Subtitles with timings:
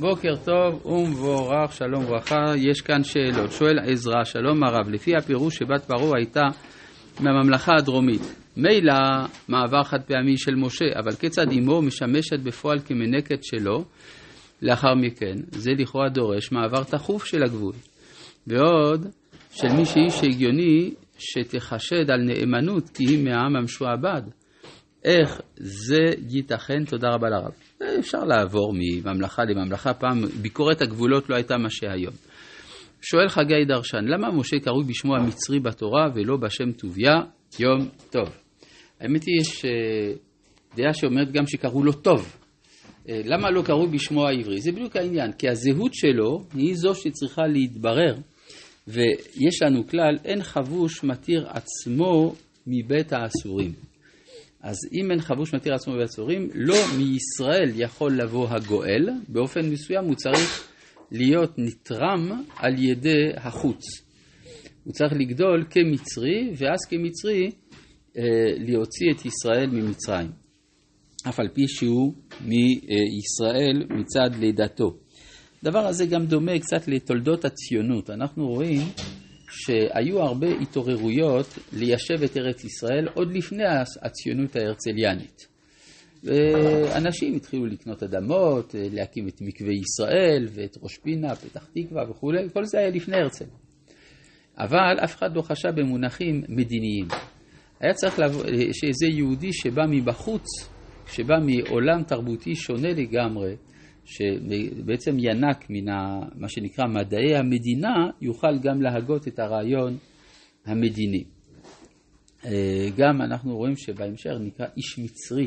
[0.00, 2.52] בוקר טוב ומבורך, שלום וברכה.
[2.56, 3.52] יש כאן שאלות.
[3.52, 6.42] שואל עזרא, שלום הרב, לפי הפירוש שבת פרעה הייתה
[7.20, 8.20] מהממלכה הדרומית.
[8.56, 8.94] מילא
[9.48, 13.84] מעבר חד פעמי של משה, אבל כיצד אמו משמשת בפועל כמנקת שלו
[14.62, 15.34] לאחר מכן?
[15.50, 17.74] זה לכאורה דורש מעבר תכוף של הגבול.
[18.46, 19.06] ועוד,
[19.52, 24.22] של מי שאיש הגיוני שתחשד על נאמנות כי היא מהעם המשועבד.
[25.04, 26.84] איך זה ייתכן?
[26.84, 27.52] תודה רבה לרב.
[27.98, 32.14] אפשר לעבור מממלכה לממלכה, פעם ביקורת הגבולות לא הייתה מה שהיום.
[33.02, 37.14] שואל חגי דרשן, למה משה קרוי בשמו המצרי בתורה ולא בשם טוביה?
[37.60, 38.28] יום טוב.
[39.00, 40.12] האמת היא, יש אה,
[40.76, 42.36] דעה שאומרת גם שקראו לו טוב.
[43.08, 44.60] אה, למה לא קראו בשמו העברי?
[44.60, 48.14] זה בדיוק העניין, כי הזהות שלו היא זו שצריכה להתברר,
[48.88, 52.34] ויש לנו כלל, אין חבוש מתיר עצמו
[52.66, 53.72] מבית האסורים.
[54.62, 60.14] אז אם אין חבוש מתיר עצמו האסורים, לא מישראל יכול לבוא הגואל, באופן מסוים הוא
[60.14, 60.68] צריך
[61.10, 63.84] להיות נתרם על ידי החוץ.
[64.84, 67.50] הוא צריך לגדול כמצרי, ואז כמצרי
[68.16, 68.22] אה,
[68.58, 70.30] להוציא את ישראל ממצרים,
[71.28, 74.96] אף על פי שהוא מישראל מצד לידתו.
[75.62, 78.10] הדבר הזה גם דומה קצת לתולדות הציונות.
[78.10, 78.82] אנחנו רואים
[79.50, 83.64] שהיו הרבה התעוררויות ליישב את ארץ ישראל עוד לפני
[84.02, 85.48] הציונות ההרצליאנית.
[86.24, 92.64] ואנשים התחילו לקנות אדמות, להקים את מקווה ישראל ואת ראש פינה, פתח תקווה וכולי, כל
[92.64, 93.44] זה היה לפני הרצל.
[94.58, 97.08] אבל אף אחד לא חשב במונחים מדיניים.
[97.80, 100.46] היה צריך לבוא, שאיזה יהודי שבא מבחוץ,
[101.06, 103.54] שבא מעולם תרבותי שונה לגמרי,
[104.08, 105.92] שבעצם ינק מן
[106.34, 109.96] מה שנקרא מדעי המדינה, יוכל גם להגות את הרעיון
[110.66, 111.24] המדיני.
[112.44, 115.46] אה, גם אנחנו רואים שבהמשך נקרא איש מצרי.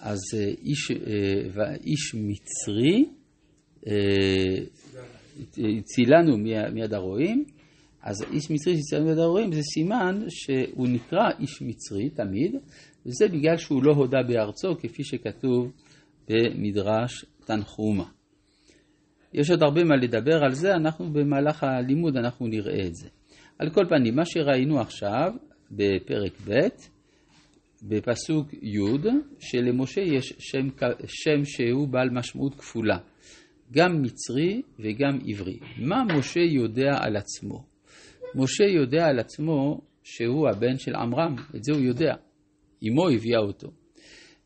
[0.00, 3.04] אז אה, איש, אה, איש מצרי
[5.84, 6.36] צילנו
[6.72, 7.44] מיד הרועים,
[8.02, 12.54] אז איש מצרי שצילנו מיד הרועים זה סימן שהוא נקרא איש מצרי תמיד,
[13.06, 15.72] וזה בגלל שהוא לא הודה בארצו כפי שכתוב
[16.32, 18.04] במדרש תנחומה.
[19.34, 23.08] יש עוד הרבה מה לדבר על זה, אנחנו במהלך הלימוד אנחנו נראה את זה.
[23.58, 25.32] על כל פנים, מה שראינו עכשיו
[25.70, 26.68] בפרק ב',
[27.82, 28.80] בפסוק י',
[29.40, 30.68] שלמשה יש שם,
[31.06, 32.98] שם שהוא בעל משמעות כפולה,
[33.72, 35.58] גם מצרי וגם עברי.
[35.78, 37.64] מה משה יודע על עצמו?
[38.34, 42.14] משה יודע על עצמו שהוא הבן של עמרם, את זה הוא יודע.
[42.88, 43.81] אמו הביאה אותו.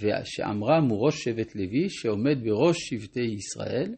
[0.00, 3.94] ושעמרם הוא ראש שבט לוי שעומד בראש שבטי ישראל,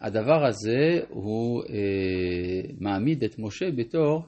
[0.00, 4.22] הדבר הזה הוא אה, מעמיד את משה בתור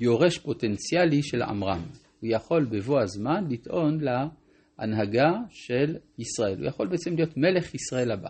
[0.00, 1.82] יורש פוטנציאלי של עמרם.
[2.20, 6.58] הוא יכול בבוא הזמן לטעון להנהגה של ישראל.
[6.58, 8.28] הוא יכול בעצם להיות מלך ישראל הבא.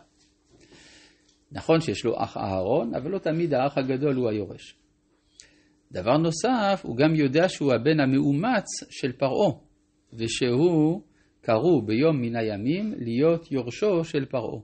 [1.52, 4.76] נכון שיש לו אח אהרון, אבל לא תמיד האח הגדול הוא היורש.
[5.92, 9.52] דבר נוסף, הוא גם יודע שהוא הבן המאומץ של פרעה,
[10.12, 11.02] ושהוא
[11.44, 14.60] קראו ביום מן הימים להיות יורשו של פרעה.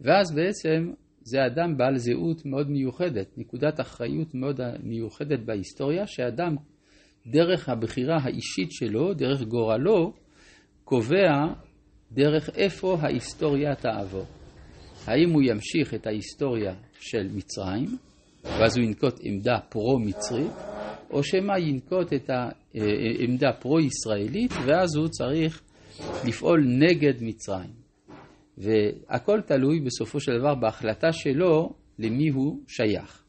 [0.00, 0.92] ואז בעצם
[1.22, 6.56] זה אדם בעל זהות מאוד מיוחדת, נקודת אחריות מאוד מיוחדת בהיסטוריה, שאדם
[7.26, 10.12] דרך הבחירה האישית שלו, דרך גורלו,
[10.84, 11.46] קובע
[12.12, 14.24] דרך איפה ההיסטוריה תעבור.
[15.06, 17.86] האם הוא ימשיך את ההיסטוריה של מצרים,
[18.44, 20.52] ואז הוא ינקוט עמדה פרו-מצרית,
[21.10, 22.30] או שמא ינקוט את
[22.74, 25.62] העמדה פרו-ישראלית, ואז הוא צריך
[26.28, 27.80] לפעול נגד מצרים.
[28.58, 33.24] והכל תלוי בסופו של דבר בהחלטה שלו למי הוא שייך.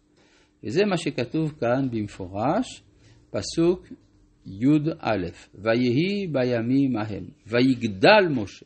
[0.64, 2.84] וזה מה שכתוב כאן במפורש,
[3.30, 3.88] פסוק
[4.46, 8.66] י"א: ויהי בימים ההם, ויגדל משה.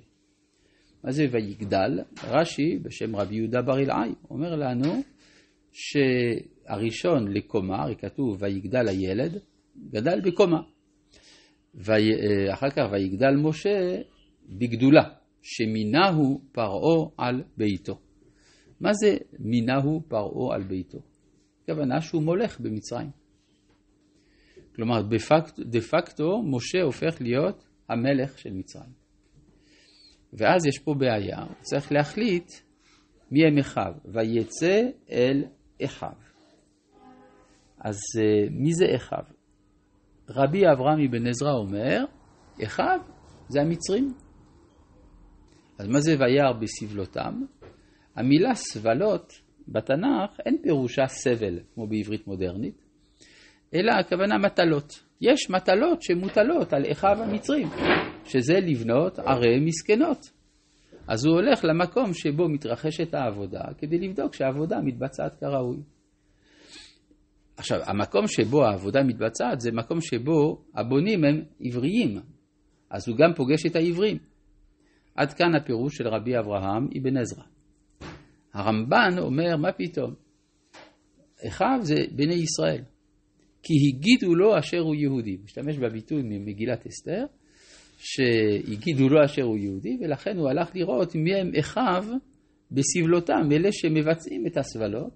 [1.03, 1.99] מה זה ויגדל?
[2.23, 5.01] רש"י, בשם רבי יהודה בר אלעאי, אומר לנו
[5.71, 9.39] שהראשון לקומה, הרי כתוב ויגדל הילד,
[9.89, 10.61] גדל בקומה.
[11.75, 14.01] ואחר כך ויגדל משה
[14.49, 15.03] בגדולה,
[15.41, 17.99] שמינהו פרעה על ביתו.
[18.79, 20.99] מה זה מינהו פרעה על ביתו?
[21.63, 23.09] הכוונה שהוא מולך במצרים.
[24.75, 25.01] כלומר,
[25.59, 28.91] דה פקטו משה הופך להיות המלך של מצרים.
[30.33, 32.51] ואז יש פה בעיה, הוא צריך להחליט
[33.31, 34.81] מי הם אחיו, ויצא
[35.11, 35.43] אל
[35.85, 36.09] אחיו.
[37.79, 39.34] אז אה, מי זה אחיו?
[40.29, 42.05] רבי אברהם אבן עזרא אומר,
[42.63, 42.99] אחיו
[43.49, 44.13] זה המצרים.
[45.79, 47.41] אז מה זה וירא בסבלותם?
[48.15, 49.33] המילה סבלות
[49.67, 52.85] בתנ"ך אין פירושה סבל, כמו בעברית מודרנית,
[53.73, 55.05] אלא הכוונה מטלות.
[55.21, 57.67] יש מטלות שמוטלות על אחיו המצרים,
[58.25, 60.19] שזה לבנות ערי מסכנות.
[61.07, 65.77] אז הוא הולך למקום שבו מתרחשת העבודה כדי לבדוק שהעבודה מתבצעת כראוי.
[67.57, 72.19] עכשיו, המקום שבו העבודה מתבצעת זה מקום שבו הבונים הם עבריים,
[72.89, 74.17] אז הוא גם פוגש את העברים.
[75.15, 77.43] עד כאן הפירוש של רבי אברהם אבן עזרא.
[78.53, 80.13] הרמב"ן אומר, מה פתאום?
[81.47, 82.83] אחיו זה בני ישראל.
[83.63, 85.37] כי הגידו לו אשר הוא יהודי.
[85.43, 87.25] משתמש בביטוי ממגילת אסתר,
[87.97, 92.05] שהגידו לו אשר הוא יהודי, ולכן הוא הלך לראות מי הם אחיו
[92.71, 95.13] בסבלותם, אלה שמבצעים את הסבלות,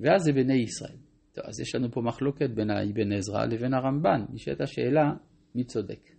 [0.00, 1.03] ואז זה בני ישראל.
[1.34, 4.24] טוב, אז יש לנו פה מחלוקת בין האבן עזרא לבין הרמב"ן.
[4.32, 5.12] נשאלת השאלה,
[5.54, 6.10] מי צודק?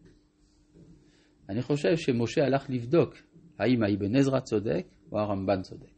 [1.49, 3.13] אני חושב שמשה הלך לבדוק
[3.59, 5.95] האם האבן עזרא צודק או הרמב"ן צודק.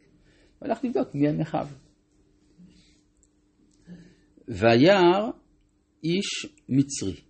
[0.60, 1.68] הוא הלך לבדוק מי אחיו.
[4.48, 5.30] וירא
[6.04, 7.22] איש מצרי.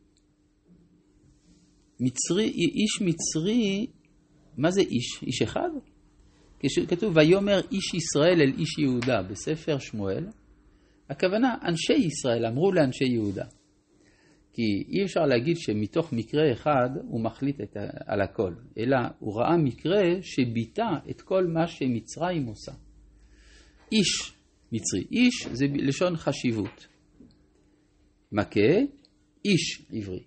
[2.00, 3.88] מצרי, איש מצרי,
[4.58, 5.24] מה זה איש?
[5.24, 5.70] איש אחד?
[6.60, 10.26] כשכתוב ויאמר איש ישראל אל איש יהודה בספר שמואל,
[11.10, 13.46] הכוונה אנשי ישראל אמרו לאנשי יהודה.
[14.54, 19.58] כי אי אפשר להגיד שמתוך מקרה אחד הוא מחליט את, על הכל, אלא הוא ראה
[19.58, 22.72] מקרה שביטא את כל מה שמצרים עושה.
[23.92, 24.34] איש
[24.72, 26.88] מצרי, איש זה לשון חשיבות.
[28.32, 28.78] מכה,
[29.46, 30.24] איש עברי.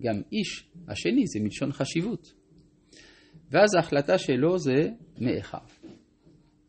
[0.00, 2.32] גם איש השני זה מלשון חשיבות.
[3.50, 4.88] ואז ההחלטה שלו זה
[5.20, 5.60] מאחיו.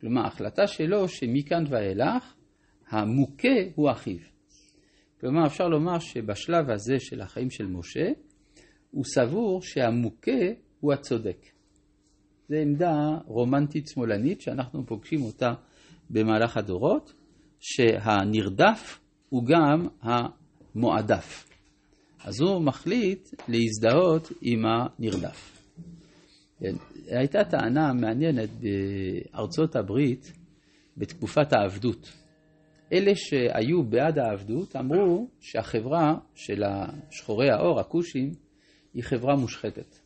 [0.01, 2.35] כלומר, ההחלטה שלו שמכאן ואילך
[2.93, 4.17] המוכה הוא אחיו.
[5.19, 8.09] כלומר, אפשר לומר שבשלב הזה של החיים של משה,
[8.91, 10.41] הוא סבור שהמוכה
[10.79, 11.45] הוא הצודק.
[12.49, 12.93] זו עמדה
[13.25, 15.53] רומנטית שמאלנית שאנחנו פוגשים אותה
[16.09, 17.13] במהלך הדורות,
[17.59, 18.99] שהנרדף
[19.29, 21.49] הוא גם המועדף.
[22.23, 25.61] אז הוא מחליט להזדהות עם הנרדף.
[27.07, 30.33] הייתה טענה מעניינת בארצות הברית
[30.97, 32.22] בתקופת העבדות.
[32.93, 36.63] אלה שהיו בעד העבדות אמרו שהחברה של
[37.11, 38.31] שחורי האור, הכושים,
[38.93, 39.99] היא חברה מושחתת.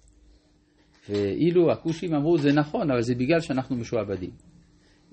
[1.10, 4.32] ואילו הכושים אמרו זה נכון, אבל זה בגלל שאנחנו משועבדים.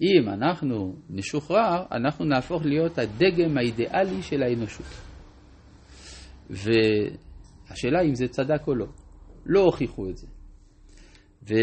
[0.02, 4.86] אם אנחנו נשוחרר, אנחנו נהפוך להיות הדגם האידיאלי של האנושות.
[6.50, 8.86] והשאלה אם זה צדק או לא.
[9.46, 10.26] לא הוכיחו את זה.
[11.42, 11.54] ו...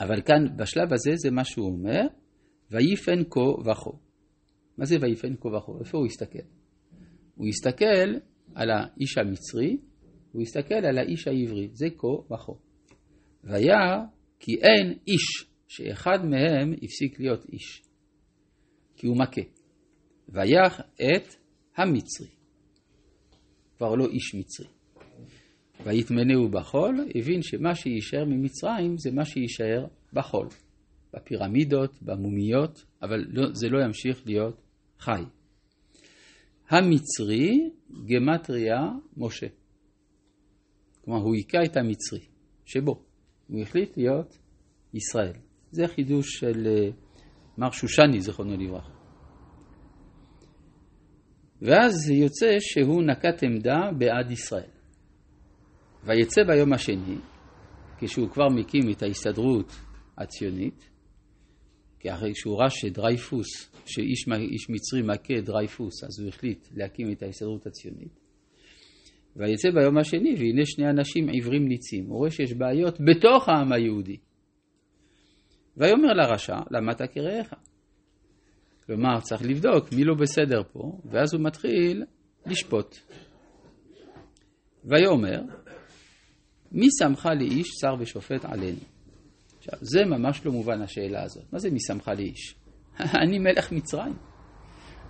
[0.00, 2.00] אבל כאן, בשלב הזה, זה מה שהוא אומר,
[2.70, 4.05] ויפן כה וכה.
[4.78, 5.72] מה זה ויפן כה וכה?
[5.80, 6.38] איפה הוא יסתכל?
[7.34, 8.18] הוא יסתכל
[8.54, 9.76] על האיש המצרי,
[10.32, 12.52] הוא יסתכל על האיש העברי, זה כה וכה.
[13.44, 14.04] והיה
[14.38, 17.82] כי אין איש שאחד מהם הפסיק להיות איש,
[18.96, 19.40] כי הוא מכה.
[20.28, 21.34] ויח את
[21.76, 22.28] המצרי,
[23.76, 24.66] כבר לא איש מצרי.
[25.84, 30.48] ויתמנהו בחול, הבין שמה שיישאר ממצרים זה מה שיישאר בחול,
[31.14, 34.65] בפירמידות, במומיות, אבל לא, זה לא ימשיך להיות
[34.98, 35.22] חי.
[36.68, 37.70] המצרי,
[38.06, 38.80] גמטריה
[39.16, 39.46] משה.
[41.04, 42.26] כלומר, הוא היכה את המצרי,
[42.64, 43.02] שבו.
[43.48, 44.38] הוא החליט להיות
[44.94, 45.36] ישראל.
[45.70, 46.90] זה חידוש של אה,
[47.58, 48.92] מר שושני, זיכרונו לברכה.
[51.62, 54.70] ואז יוצא שהוא נקט עמדה בעד ישראל.
[56.04, 57.18] ויצא ביום השני,
[57.98, 59.72] כשהוא כבר מקים את ההסתדרות
[60.18, 60.90] הציונית,
[62.06, 64.28] כי אחרי שהוא ראה שדרייפוס, שאיש
[64.68, 68.20] מצרי מכה דרייפוס, אז הוא החליט להקים את ההסתדרות הציונית.
[69.36, 72.04] ויצא ביום השני, והנה שני אנשים עיוורים ניצים.
[72.06, 74.16] הוא רואה שיש בעיות בתוך העם היהודי.
[75.76, 77.54] ויאמר לרשע, למה אתה כרעך?
[78.86, 82.04] כלומר, צריך לבדוק מי לא בסדר פה, ואז הוא מתחיל
[82.46, 82.96] לשפוט.
[84.84, 85.40] ויאמר,
[86.72, 88.95] מי שמך לאיש שר ושופט עלינו?
[89.68, 91.52] עכשיו, זה ממש לא מובן השאלה הזאת.
[91.52, 92.54] מה זה מי שמך לאיש?
[93.22, 94.16] אני מלך מצרים.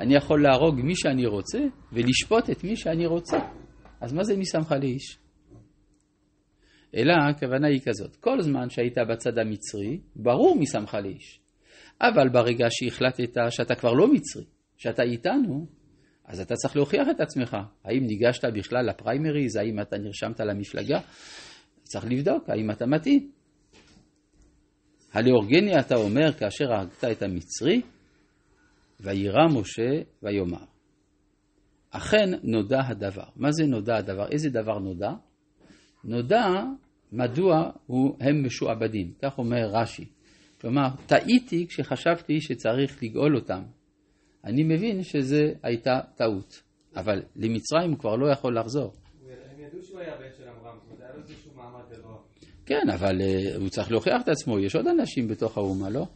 [0.00, 1.58] אני יכול להרוג מי שאני רוצה
[1.92, 3.38] ולשפוט את מי שאני רוצה.
[4.00, 5.18] אז מה זה מי שמך לאיש?
[6.96, 11.40] אלא הכוונה היא כזאת, כל זמן שהיית בצד המצרי, ברור מי שמך לאיש.
[12.00, 14.44] אבל ברגע שהחלטת שאתה כבר לא מצרי,
[14.76, 15.66] שאתה איתנו,
[16.24, 17.56] אז אתה צריך להוכיח את עצמך.
[17.84, 20.98] האם ניגשת בכלל לפריימריז, האם אתה נרשמת למפלגה?
[21.82, 23.35] צריך לבדוק האם אתה מתאים.
[25.16, 27.82] הלאורגני אתה אומר כאשר הרגת את המצרי,
[29.00, 30.64] וירא משה ויאמר.
[31.90, 33.24] אכן נודע הדבר.
[33.36, 34.28] מה זה נודע הדבר?
[34.30, 35.10] איזה דבר נודע?
[36.04, 36.44] נודע
[37.12, 40.04] מדוע הוא, הם משועבדים, כך אומר רש"י.
[40.60, 43.62] כלומר, טעיתי כשחשבתי שצריך לגאול אותם.
[44.44, 46.62] אני מבין שזו הייתה טעות,
[46.96, 48.92] אבל למצרים הוא כבר לא יכול לחזור.
[49.50, 52.25] הם ידעו שהוא היה בן של עמרם, אומרת, היה לו איזשהו מעמד גבוה.
[52.66, 56.06] כן, אבל uh, הוא צריך להוכיח את עצמו, יש עוד אנשים בתוך האומה, לא?